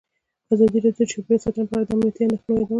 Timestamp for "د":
1.05-1.09, 1.87-1.89